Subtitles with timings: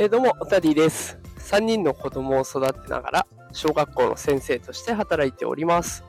[0.00, 1.18] えー、どうも、おたりです。
[1.40, 6.04] 3人の子供を育てながら、小学校の先生として働いております。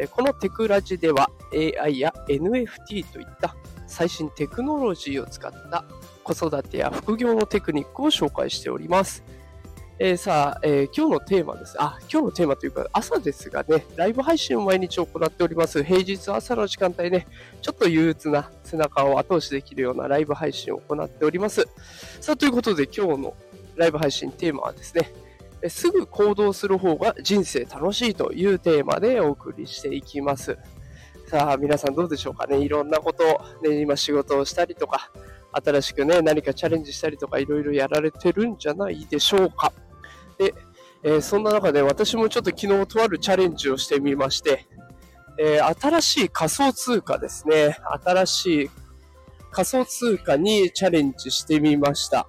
[0.00, 3.54] えー、このテクラジでは、AI や NFT といった
[3.86, 5.84] 最新テクノロジーを使った
[6.24, 9.22] 子育てや副業のテクニックを紹介しております。
[10.00, 11.74] えー、さあ、えー、今日のテーマです。
[11.76, 15.82] あ、今日のテーマというか、朝ですがね、ライブ配信を毎日行っております。
[15.82, 17.26] 平日朝の時間帯ね、
[17.62, 21.66] ちょっと憂鬱な背中を後押しできるようなライブ配信を行っております。
[22.20, 23.34] さあ、ということで今日の
[23.74, 25.12] ライブ配信テーマはですね、
[25.62, 30.56] えすぐ行動する方が人生楽しいというテーマでお送りしていきます。
[31.26, 32.58] さあ、皆さんどうでしょうかね。
[32.58, 33.24] いろんなこと、
[33.68, 35.10] ね、今仕事をしたりとか、
[35.50, 39.72] 新しくね、何かチャレンジしたりとか、いろいろやられてるんじゃないでしょうか。
[40.38, 40.54] で、
[41.02, 44.66] えー、そんな中で私もちょっと昨日とあるチャレンジをしてみまして、
[45.38, 47.76] えー、新しい仮想通貨ですね。
[48.04, 48.70] 新しい
[49.50, 52.26] 仮想通貨にチャレンジしてみました。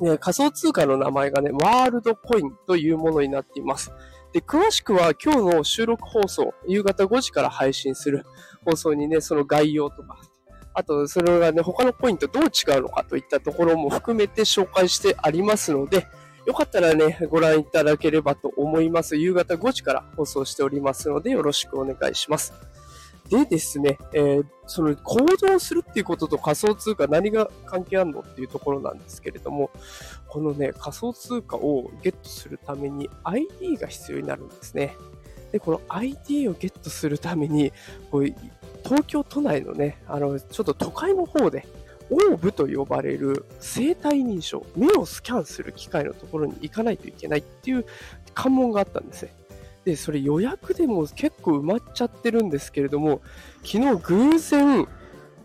[0.00, 3.92] ね、仮想通貨の名前がね、ワールドコインというものになっています。
[4.32, 8.24] で、詳しくは今日の収録放送、夕方5時から配信する
[8.64, 10.18] 放送にね、その概要とか、
[10.72, 16.06] あと、それがね、他のコインとどう違うのかといったところも含めて紹介してありますので、
[16.50, 19.14] よかったらね、ご覧いただければと思います。
[19.14, 22.52] 夕方5時から放送しておりますので、よろしくお願いします。
[23.28, 29.70] でですね、えー、その行動するっていうことと仮想通貨何が関係あるのっていうところなんですけれども、
[30.26, 34.96] このね、仮想通貨をゲットするために ID が必要になるんですね。
[35.52, 37.72] で、この ID をゲットするために、
[38.10, 38.24] こう
[38.82, 41.64] 東京都内のね、あの、ちょっと都会の方で、
[42.10, 47.86] オーブと呼ばれる生体認証、目をスキャンする機械のところに行かないといけないっていう
[48.34, 49.32] 関門があったんですね。
[49.84, 53.22] で、それ予約でも結構埋まっちゃってるんですけれども、
[53.64, 54.88] 昨日偶然、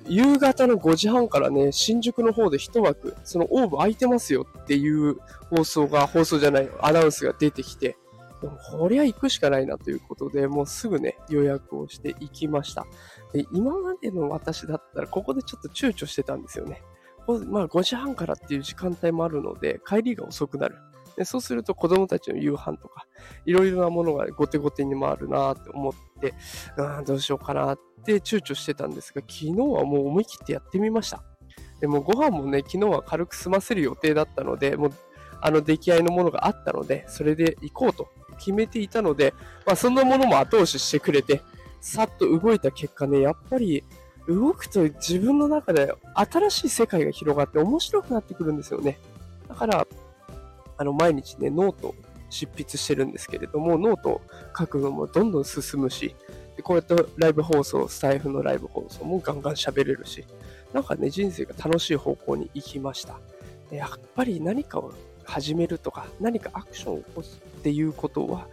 [0.07, 5.17] 夕方の5時半からね、新宿の方で一枠、そのオーブ空いてますよっていう
[5.49, 7.95] 放送が、放送じゃない、アナウンスが出てきて、
[8.45, 12.85] でもこりゃ行くしかないなということで、もうすぐね、予約をして行きました。
[13.33, 16.83] で今までの私だったら、ここでちょっと躊躇してたんですよね。
[17.47, 20.75] まあ5時半からっていう時間帯もあるので、帰りが遅くなる。
[21.17, 23.07] でそうすると子供たちの夕飯とか、
[23.47, 26.35] いろいろなものが後手後手に回るなって思って、
[26.77, 31.23] あどうしようかなって躊躇してたんですが、昨日はもう思い切ってやってみました。
[31.79, 34.91] でもご飯もね、昨日は軽く済ませる予定だったので、もう
[35.41, 39.33] あの出来合いのものがあったので、それで行こうと決めていたので、
[39.65, 41.41] まあ、そんなものも後押ししてくれて、
[41.81, 43.83] さっと動いた結果ね、やっぱり
[44.27, 48.97] 動くと自分の中で新しい世界が広がって面白くなってくるんですよね。
[49.47, 49.87] だから、
[50.77, 51.95] あの、毎日ね、ノート
[52.29, 54.21] 執筆してるんですけれども、ノート
[54.57, 56.15] 書くのもどんどん進むし、
[56.57, 60.25] でこうやってライブ放送、スタイフのライブ放送もガンガン喋れるし、
[60.73, 63.19] なんかね、人生が楽しい方向に行きました。
[63.69, 64.93] でやっぱり何かを
[65.25, 68.47] 始めるとか、何かアクションを起こすっていうことは、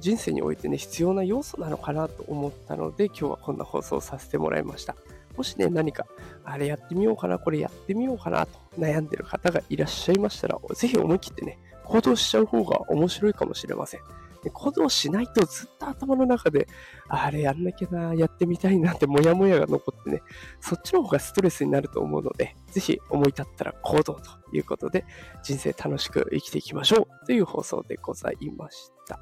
[0.00, 4.96] 人生においてね、必要な要素なのかなと思ったので、今日はこんな放送をさせてもらいました。
[5.36, 6.06] もしね、何か、
[6.44, 14.00] あれやってみようかな、これやってみようかなと悩んでる方がいらっしゃいましたら、ぜひ思い切ってね、行動しちゃう方が面白いかもしれません。
[14.42, 16.66] で行動しないとずっと頭の中で、
[17.08, 20.22] あれやんなきゃな、やってみたいなってモヤモヤが残ってね、
[20.60, 25.04] そっちの方がストレスになると思うので、ぜひ思い立ったら行動ということで、
[25.42, 29.20] 人生楽しく生きていきましょうという放送でございました。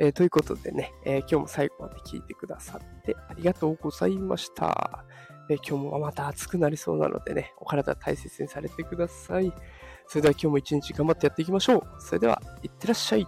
[0.00, 5.04] えー、ということでね、えー、今日も最後まで聞いてくださってありがとうございました。
[5.50, 9.52] えー、今日もまた暑くなりそうなのでね、お体大切にされてください。
[10.06, 11.82] それでは今日も一日頑張ってやっていきましょう。
[11.98, 13.26] それでは、いってらっしゃい。